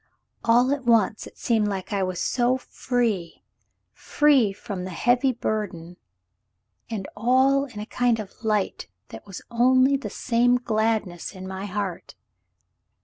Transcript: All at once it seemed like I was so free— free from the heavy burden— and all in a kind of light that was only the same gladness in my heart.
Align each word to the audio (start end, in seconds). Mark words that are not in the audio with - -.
All 0.43 0.71
at 0.71 0.83
once 0.83 1.27
it 1.27 1.37
seemed 1.37 1.67
like 1.67 1.93
I 1.93 2.01
was 2.01 2.19
so 2.19 2.57
free— 2.57 3.43
free 3.93 4.51
from 4.51 4.83
the 4.83 4.89
heavy 4.89 5.31
burden— 5.31 5.97
and 6.89 7.07
all 7.15 7.65
in 7.65 7.79
a 7.79 7.85
kind 7.85 8.19
of 8.19 8.43
light 8.43 8.87
that 9.09 9.27
was 9.27 9.43
only 9.51 9.95
the 9.97 10.09
same 10.09 10.55
gladness 10.57 11.35
in 11.35 11.47
my 11.47 11.67
heart. 11.67 12.15